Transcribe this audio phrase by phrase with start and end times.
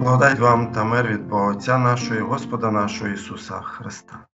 [0.00, 4.26] Благодать вам та мир від Бога Отця нашого і Господа нашого Ісуса Христа.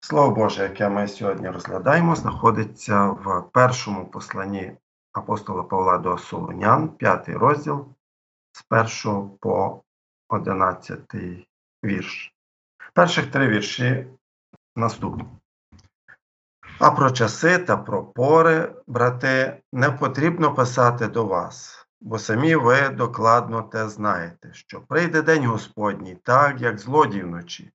[0.00, 4.72] Слово Боже, яке ми сьогодні розглядаємо, знаходиться в першому посланні
[5.12, 7.86] апостола Павла до Солонян, п'ятий розділ
[8.52, 8.64] з
[9.06, 9.82] 1 по
[10.28, 11.14] 11
[11.84, 12.34] вірш.
[12.94, 14.06] Перших три вірші
[14.76, 15.24] наступні.
[16.78, 22.88] А про часи та про пори, брати, не потрібно писати до вас бо самі ви
[22.88, 27.72] докладно те знаєте, що прийде день Господній, так, як злодій вночі.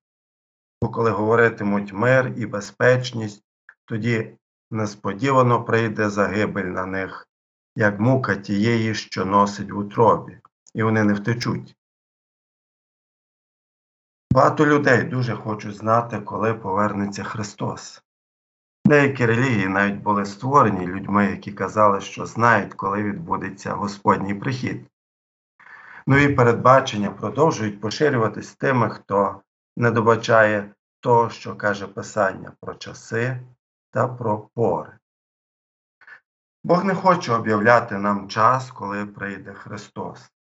[0.82, 3.44] Бо коли говоритимуть мир і безпечність,
[3.84, 4.36] тоді
[4.70, 7.28] несподівано прийде загибель на них,
[7.76, 10.38] як мука тієї, що носить в утробі,
[10.74, 11.76] і вони не втечуть.
[14.32, 18.02] Багато людей дуже хочуть знати, коли повернеться Христос.
[18.88, 24.86] Деякі релігії навіть були створені людьми, які казали, що знають, коли відбудеться Господній прихід.
[26.06, 29.40] Нові передбачення продовжують поширюватись тими, хто
[29.76, 33.40] не добачає того, що каже Писання про часи
[33.90, 34.92] та про пори.
[36.64, 40.32] Бог не хоче об'являти нам час, коли прийде Христос.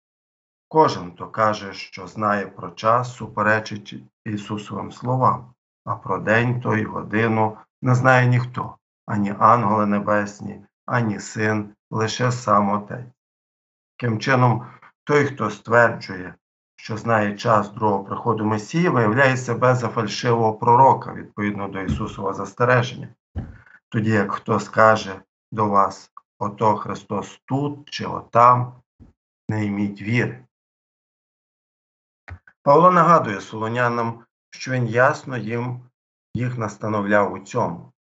[0.68, 5.54] Кожен, хто каже, що знає про час, суперечить Ісусовим словам,
[5.86, 12.70] а про день той годину не знає ніхто, ані ангели небесні, ані син, лише сам
[12.70, 13.06] Отець.
[13.98, 14.68] Таким чином,
[15.04, 16.36] той, хто стверджує,
[16.76, 23.08] що знає час другого приходу Месії, виявляє себе за фальшивого пророка відповідно до Ісусового застереження.
[23.90, 28.74] Тоді як хто скаже до вас, ото Христос тут чи отам,
[29.50, 30.46] не йміть віри.
[32.64, 35.82] Павло нагадує солонянам, що він ясно їм
[36.38, 37.94] їх настановляв у цьому.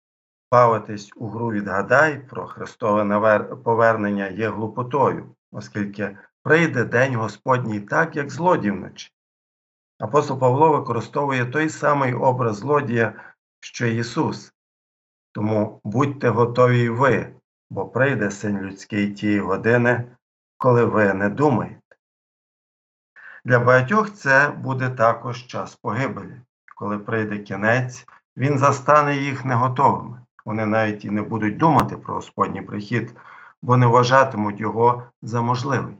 [0.52, 8.30] Бавитись у гру відгадай про Христове повернення є глупотою, оскільки прийде День Господній так, як
[8.30, 9.12] злодій вночі.
[10.00, 14.54] Апостол Павло використовує той самий образ злодія, що Ісус.
[15.32, 17.36] Тому будьте готові й ви,
[17.70, 20.16] бо прийде син людський тієї години,
[20.58, 21.82] коли ви не думаєте.
[23.46, 26.42] Для багатьох це буде також час погибелі,
[26.76, 28.06] коли прийде кінець
[28.38, 30.22] він застане їх неготовими.
[30.46, 33.16] Вони навіть і не будуть думати про Господній прихід,
[33.62, 35.96] бо не вважатимуть його за можливий.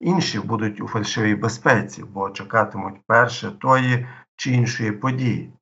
[0.00, 4.06] Інші будуть у фальшивій безпеці, бо чекатимуть перше тої
[4.36, 5.52] чи іншої події.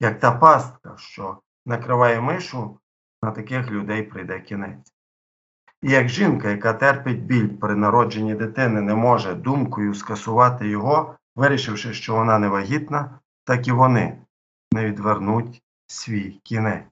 [0.00, 2.78] Як та пастка, що накриває мишу,
[3.22, 4.92] на таких людей прийде кінець.
[5.82, 11.94] І як жінка, яка терпить біль при народженні дитини, не може думкою скасувати його, вирішивши,
[11.94, 14.18] що вона не вагітна, так і вони
[14.72, 16.84] не відвернуть свій кінець.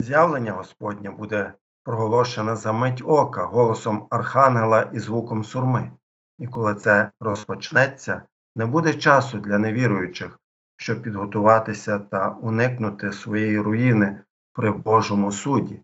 [0.00, 1.54] З'явлення Господнє буде
[1.84, 5.92] проголошене за мить ока голосом архангела і звуком сурми.
[6.38, 8.22] І коли це розпочнеться,
[8.56, 10.40] не буде часу для невіруючих,
[10.76, 14.22] щоб підготуватися та уникнути своєї руїни
[14.52, 15.82] при Божому суді.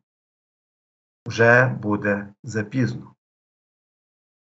[1.26, 3.14] Вже буде запізно.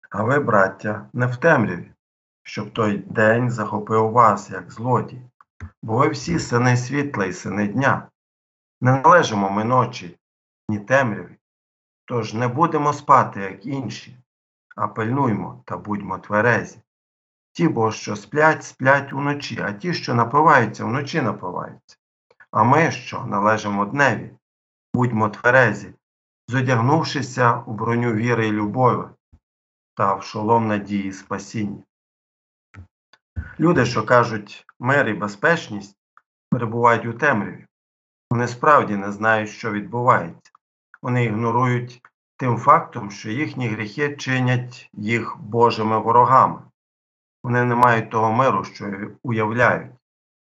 [0.09, 1.91] А ви, браття, не в темряві,
[2.43, 5.21] щоб той день захопив вас, як злодій,
[5.83, 8.09] бо ви всі сини світла і сини дня.
[8.81, 10.19] Не належимо ми ночі,
[10.69, 11.37] ні темряві,
[12.05, 14.17] тож не будемо спати, як інші,
[14.75, 16.81] а пильнуймо та будьмо тверезі.
[17.51, 21.97] Ті, бо що сплять, сплять уночі, а ті, що напиваються, вночі напиваються.
[22.51, 24.31] А ми, що належимо дневі,
[24.93, 25.93] будьмо тверезі,
[26.47, 29.03] зодягнувшися у броню віри і любові
[29.99, 31.83] та в шолом надії спасіння.
[33.59, 35.97] Люди, що кажуть мир і безпечність,
[36.49, 37.65] перебувають у темряві.
[38.31, 40.51] Вони справді не знають, що відбувається.
[41.01, 42.01] Вони ігнорують
[42.37, 46.61] тим фактом, що їхні гріхи чинять їх Божими ворогами.
[47.43, 49.91] Вони не мають того миру, що уявляють.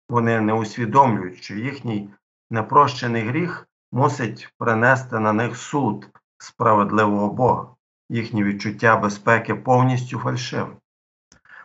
[0.09, 2.09] Вони не усвідомлюють, що їхній
[2.49, 7.76] непрощений гріх мусить принести на них суд справедливого Бога.
[8.09, 10.67] Їхні відчуття безпеки повністю фальшиві.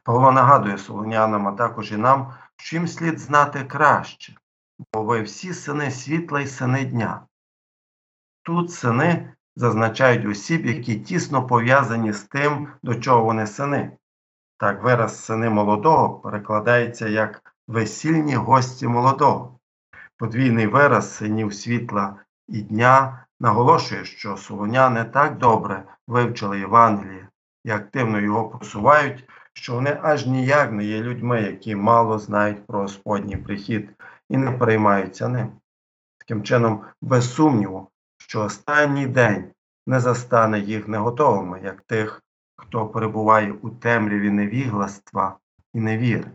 [0.05, 2.35] Павло нагадує солонянам, а також і нам,
[2.73, 4.37] їм слід знати краще,
[4.93, 7.27] бо ви всі сини світла і сини дня.
[8.43, 13.97] Тут сини зазначають осіб, які тісно пов'язані з тим, до чого вони сини.
[14.59, 19.59] Так, вираз сини молодого перекладається як весільні гості молодого.
[20.17, 22.17] Подвійний вираз синів світла
[22.49, 27.29] і дня наголошує, що солоняни так добре вивчили Євангеліє
[27.65, 32.81] і активно його просувають що вони аж ніяк не є людьми, які мало знають про
[32.81, 33.91] Господній прихід
[34.29, 35.53] і не переймаються ним.
[36.19, 39.51] Таким чином, без сумніву, що останній день
[39.87, 42.23] не застане їх неготовими, як тих,
[42.57, 45.37] хто перебуває у темряві невігластва
[45.75, 46.31] і невіри.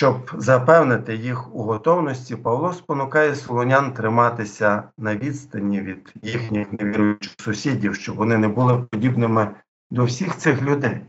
[0.00, 7.94] Щоб запевнити їх у готовності, Павло спонукає солонян триматися на відстані від їхніх невіруючих сусідів,
[7.94, 9.54] щоб вони не були подібними
[9.90, 11.00] до всіх цих людей.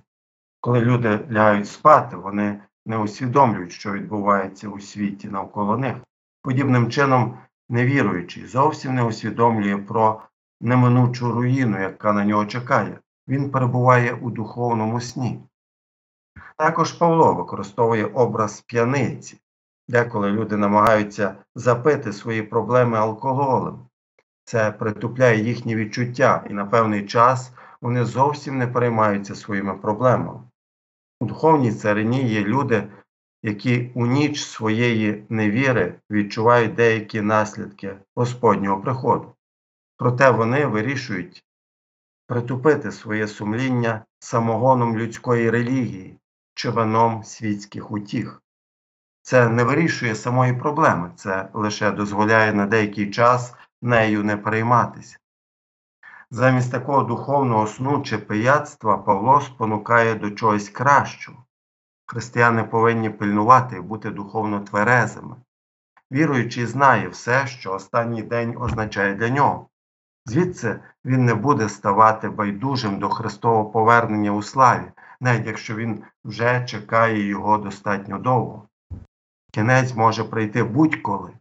[0.59, 5.95] Коли люди лягають спати, вони не усвідомлюють, що відбувається у світі навколо них.
[6.41, 7.37] Подібним чином,
[7.69, 10.21] невіруючий зовсім не усвідомлює про
[10.61, 12.99] неминучу руїну, яка на нього чекає.
[13.27, 15.39] Він перебуває у духовному сні.
[16.57, 19.39] Також Павло використовує образ п'яниці,
[19.87, 23.79] деколи люди намагаються запити свої проблеми алкоголем.
[24.43, 30.39] Це притупляє їхні відчуття, і на певний час вони зовсім не переймаються своїми проблемами.
[31.19, 32.87] У духовній царині є люди,
[33.43, 39.33] які у ніч своєї невіри відчувають деякі наслідки Господнього приходу.
[39.97, 41.45] Проте вони вирішують
[42.27, 46.17] притупити своє сумління самогоном людської релігії
[46.53, 46.73] чи
[47.23, 48.41] світських утіх.
[49.21, 55.17] Це не вирішує самої проблеми, це лише дозволяє на деякий час нею не перейматися.
[56.31, 61.45] Замість такого духовного сну чи пияцтва Павло спонукає до чогось кращого.
[62.05, 65.35] Християни повинні пильнувати і бути духовно тверезими.
[66.11, 69.67] Віруючий знає все, що останній день означає для нього.
[70.25, 76.65] Звідси він не буде ставати байдужим до Христового повернення у славі, навіть якщо він вже
[76.65, 78.67] чекає його достатньо довго.
[79.51, 81.33] Кінець може прийти будь-коли.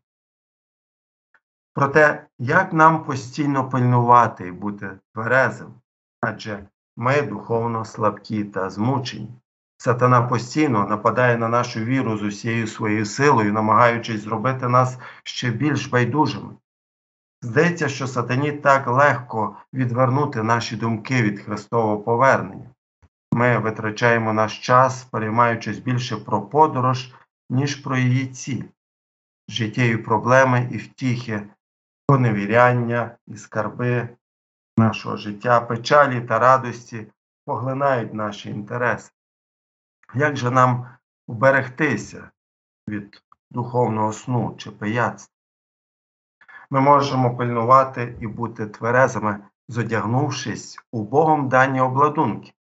[1.75, 5.75] Проте, як нам постійно пильнувати і бути тверезим,
[6.21, 6.67] адже
[6.97, 9.29] ми духовно слабкі та змучені.
[9.77, 15.87] Сатана постійно нападає на нашу віру з усією своєю силою, намагаючись зробити нас ще більш
[15.87, 16.51] байдужими.
[17.43, 22.71] Здається, що сатані так легко відвернути наші думки від Христового повернення.
[23.33, 27.15] Ми витрачаємо наш час, переймаючись більше про подорож,
[27.51, 28.63] ніж про її ціль,
[29.49, 31.47] життєві проблеми і втіхи,
[32.07, 34.09] поневіряння і скарби
[34.77, 37.07] нашого життя, печалі та радості
[37.45, 39.11] поглинають наші інтереси.
[40.15, 40.89] Як же нам
[41.29, 42.31] уберегтися
[42.89, 45.40] від духовного сну чи пияцтва?
[46.71, 49.39] Ми можемо пильнувати і бути тверезими,
[49.69, 52.53] зодягнувшись у Богом дані обладунки.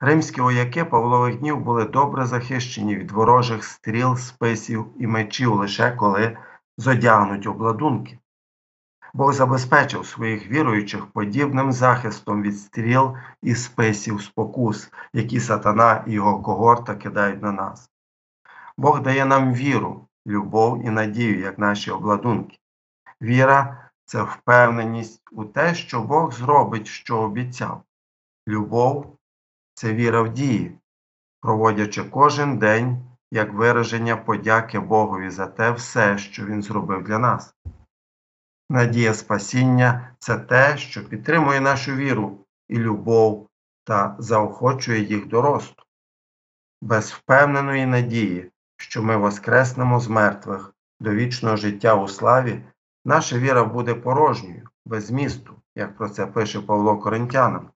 [0.00, 6.38] Римські вояки Павлових днів були добре захищені від ворожих стріл, списів і мечів лише коли
[6.78, 8.18] зодягнуть обладунки.
[9.14, 16.42] Бог забезпечив своїх віруючих подібним захистом від стріл і списів спокус, які сатана і його
[16.42, 17.90] когорта кидають на нас.
[18.76, 22.58] Бог дає нам віру, любов і надію, як наші обладунки.
[23.22, 27.82] Віра це впевненість у те, що Бог зробить, що обіцяв.
[28.48, 29.16] Любов
[29.74, 30.78] це віра в дії,
[31.40, 37.54] проводячи кожен день як вираження подяки Богові за те все, що Він зробив для нас.
[38.70, 42.38] Надія спасіння це те, що підтримує нашу віру
[42.68, 43.48] і любов
[43.84, 45.82] та заохочує їх до росту.
[46.82, 52.62] Без впевненої надії, що ми воскреснемо з мертвих до вічного життя у славі,
[53.06, 57.70] наша віра буде порожньою, без змісту, як про це пише Павло Коринтянам.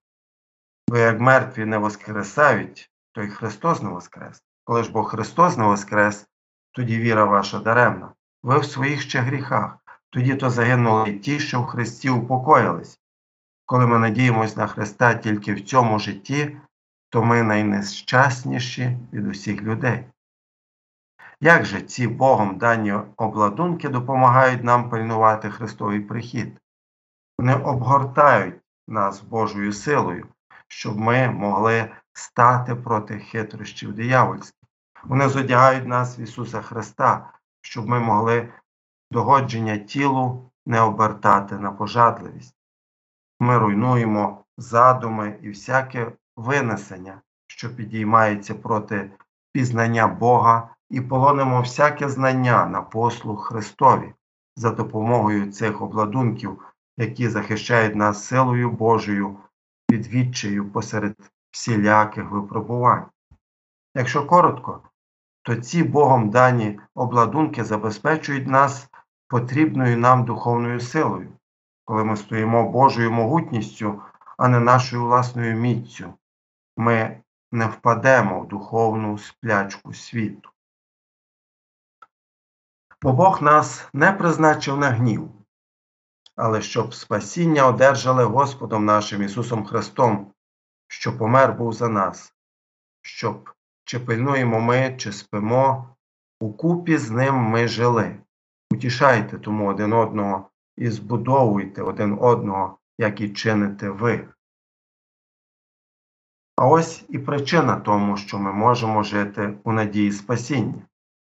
[0.89, 4.43] Бо як мертві не воскресають, то й Христос не воскрес.
[4.65, 6.27] Коли ж бо Христос не воскрес,
[6.73, 8.13] тоді віра ваша даремна.
[8.43, 9.77] Ви в своїх ще гріхах,
[10.11, 13.01] тоді то загинули ті, що в Христі упокоїлись.
[13.67, 16.57] Коли ми надіємось на Христа тільки в цьому житті,
[17.11, 20.05] то ми найнещасніші від усіх людей.
[21.43, 26.61] Як же ці Богом дані обладунки допомагають нам пильнувати Христовий прихід?
[27.39, 30.27] Вони обгортають нас Божою силою,
[30.69, 34.61] щоб ми могли стати проти хитрощів диявольських.
[35.05, 37.33] Вони зодягають нас в Ісуса Христа,
[37.63, 38.53] щоб ми могли
[39.11, 42.55] догодження тілу не обертати на пожадливість.
[43.41, 49.11] Ми руйнуємо задуми і всяке винесення, що підіймається проти
[49.53, 54.15] пізнання Бога, і полонимо всяке знання на послуг Христові
[54.57, 56.63] за допомогою цих обладунків,
[56.97, 59.37] які захищають нас силою Божою
[59.91, 61.17] від посеред
[61.51, 63.07] всіляких випробувань.
[63.95, 64.83] Якщо коротко,
[65.43, 68.89] то ці Богом дані обладунки забезпечують нас
[69.29, 71.33] потрібною нам духовною силою,
[71.85, 74.03] коли ми стоїмо Божою могутністю,
[74.39, 76.15] а не нашою власною міцю,
[76.77, 77.21] ми
[77.53, 80.51] не впадемо в духовну сплячку світу.
[83.03, 85.31] Бо Бог нас не призначив на гнів,
[86.37, 90.33] але щоб спасіння одержали Господом нашим Ісусом Христом,
[90.89, 92.35] що помер був за нас,
[93.03, 93.51] щоб
[93.85, 95.97] чи пильнуємо ми, чи спимо,
[96.41, 98.17] укупі з ним ми жили.
[98.73, 104.29] Утішайте тому один одного і збудовуйте один одного, як і чините ви.
[106.57, 110.87] А ось і причина тому, що ми можемо жити у надії спасіння.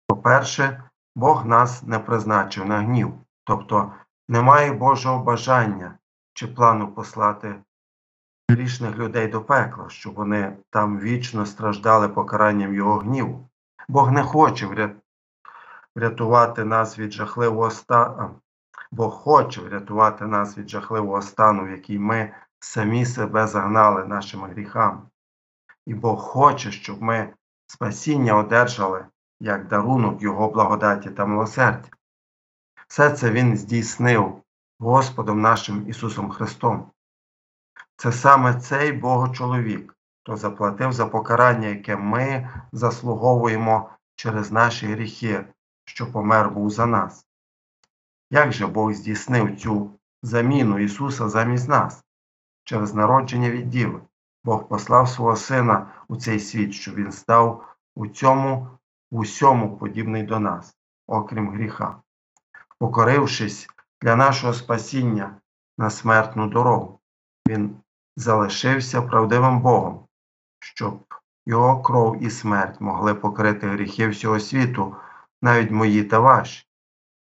[0.07, 3.15] По-перше, Бог нас не призначив на гнів,
[3.45, 3.93] тобто
[4.29, 5.99] немає Божого бажання
[6.35, 7.55] чи плану послати
[8.49, 13.49] грішних людей до пекла, щоб вони там вічно страждали покаранням Його гніву.
[13.89, 14.95] Бог не хоче вря-
[15.97, 18.31] врятувати нас від жахливого стану,
[18.91, 25.03] Бог хоче врятувати нас від жахливого стану, в який ми самі себе загнали нашими гріхами.
[25.87, 27.35] І Бог хоче, щоб ми
[27.67, 29.07] спасіння одержали
[29.43, 31.89] як дарунок Його благодаті та милосердя.
[32.89, 34.43] Все це Він здійснив
[34.79, 36.91] Господом нашим Ісусом Христом.
[37.97, 45.45] Це саме цей Богочоловік, хто заплатив за покарання, яке ми заслуговуємо через наші гріхи,
[45.85, 47.27] що помер був за нас.
[48.31, 49.91] Як же Бог здійснив цю
[50.23, 52.05] заміну Ісуса замість нас?
[52.65, 54.01] Через народження від Діви.
[54.45, 58.69] Бог послав свого Сина у цей світ, щоб Він став у цьому
[59.13, 60.77] в усьому подібний до нас,
[61.07, 61.97] окрім гріха,
[62.79, 63.69] покорившись
[64.03, 65.37] для нашого спасіння
[65.79, 67.01] на смертну дорогу.
[67.49, 67.77] Він
[68.17, 70.07] залишився правдивим Богом,
[70.61, 71.05] щоб
[71.47, 74.97] його кров і смерть могли покрити гріхи всього світу,
[75.43, 76.67] навіть мої та ваші.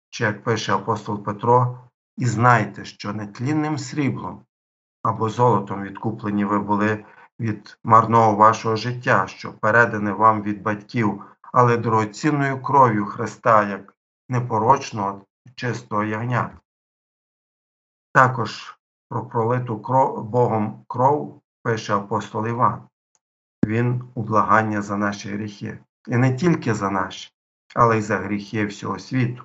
[0.09, 1.79] Чи як пише апостол Петро,
[2.17, 4.41] і знайте, що нетлінним сріблом
[5.03, 7.05] або золотом відкуплені ви були
[7.39, 13.93] від марного вашого життя, що передане вам від батьків, але дорогоцінною кров'ю Христа, як
[14.29, 15.25] непорочного
[15.55, 16.51] чистого ягнят.
[18.13, 18.79] Також
[19.09, 22.83] про пролиту кров, Богом кров пише апостол Іван.
[23.65, 25.79] Він у благання за наші гріхи.
[26.07, 27.31] І не тільки за наші,
[27.75, 29.43] але й за гріхи всього світу.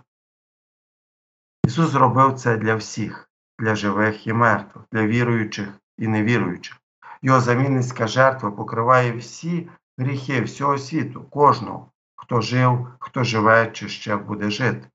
[1.67, 5.69] Ісус зробив це для всіх, для живих і мертвих, для віруючих
[5.99, 6.81] і невіруючих.
[7.23, 11.91] Його замінницька жертва покриває всі гріхи всього світу, кожного,
[12.25, 14.89] хто жив, хто живе чи ще буде жити.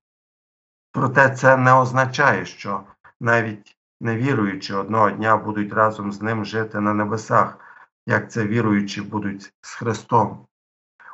[0.92, 2.80] Проте це не означає, що
[3.20, 7.58] навіть невіруючі одного дня будуть разом з ним жити на небесах,
[8.06, 10.46] як це віруючі будуть з Христом.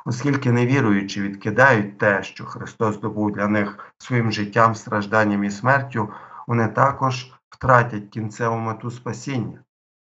[0.05, 6.13] Оскільки невіруючі відкидають те, що Христос здобув для них своїм життям, стражданням і смертю,
[6.47, 9.59] вони також втратять кінцеву мету спасіння,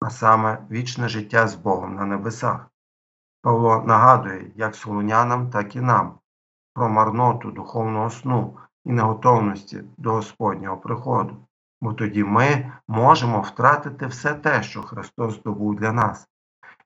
[0.00, 2.66] а саме вічне життя з Богом на небесах.
[3.46, 6.18] Павло нагадує як солунянам, так і нам
[6.74, 11.36] про марноту духовного сну і неготовності до Господнього приходу,
[11.80, 16.28] бо тоді ми можемо втратити все те, що Христос здобув для нас.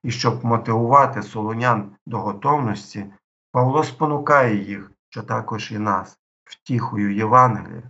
[0.03, 3.05] І щоб мотивувати солонян до готовності,
[3.51, 7.83] Павло спонукає їх, що також і нас, втіхою Євангелія,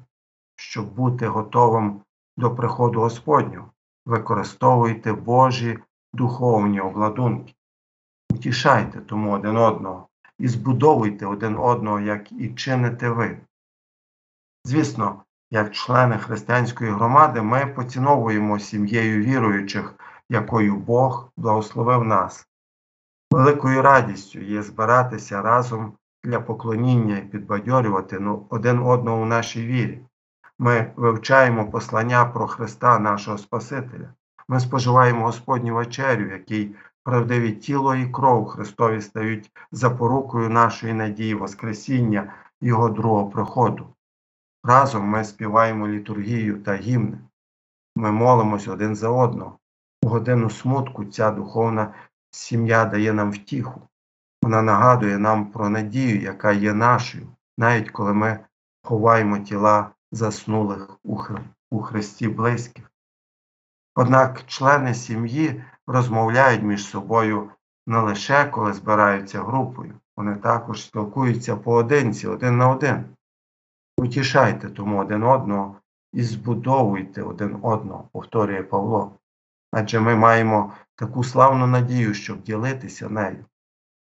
[0.55, 2.01] щоб бути готовим
[2.37, 3.71] до приходу Господнього,
[4.05, 5.79] використовуйте Божі
[6.13, 7.55] духовні обладунки.
[8.41, 10.07] Утішайте тому один одного
[10.39, 13.37] і збудовуйте один одного, як і чините ви.
[14.65, 19.93] Звісно, як члени християнської громади, ми поціновуємо сім'єю віруючих,
[20.29, 22.47] якою Бог благословив нас.
[23.31, 25.93] Великою радістю є збиратися разом
[26.23, 30.01] для поклоніння і підбадьорювати ну, один одного у нашій вірі.
[30.59, 34.13] Ми вивчаємо послання про Христа, нашого Спасителя.
[34.47, 41.35] Ми споживаємо Господню вечерю, в якій правдиві тіло і кров Христові стають запорукою нашої надії
[41.35, 43.87] Воскресіння Його другого приходу.
[44.63, 47.17] Разом ми співаємо літургію та гімни.
[47.95, 49.57] Ми молимось один за одного.
[50.03, 51.93] У годину смутку ця духовна
[52.31, 53.81] сім'я дає нам втіху.
[54.43, 57.27] Вона нагадує нам про надію, яка є нашою,
[57.57, 58.39] навіть коли ми
[58.83, 60.97] ховаємо тіла заснулих
[61.71, 62.90] у Христі близьких.
[63.95, 67.51] Однак члени сім'ї розмовляють між собою
[67.87, 73.05] не лише коли збираються групою, вони також спілкуються поодинці, один на один.
[73.97, 75.75] Утішайте тому один одного
[76.13, 79.11] і збудовуйте один одного, повторює Павло.
[79.71, 83.45] Адже ми маємо таку славну надію, щоб ділитися нею.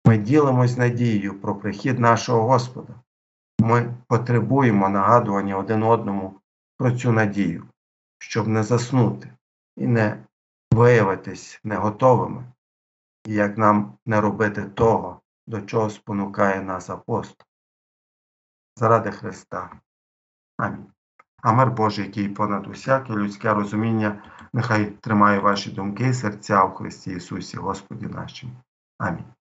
[0.05, 2.93] Ми ділимось надією про прихід нашого Господа.
[3.59, 6.33] Ми потребуємо нагадування один одному
[6.77, 7.63] про цю надію,
[8.19, 9.32] щоб не заснути
[9.77, 10.25] і не
[10.71, 12.45] виявитись неготовими,
[13.25, 17.47] і як нам не робити того, до чого спонукає нас апостол.
[18.75, 19.79] Заради Христа.
[20.57, 20.85] Амінь.
[21.41, 26.71] А мир Божий, який понад усяке людське розуміння, нехай тримає ваші думки і серця у
[26.71, 28.53] Христі Ісусі, Господі нашому.
[28.97, 29.32] Амінь.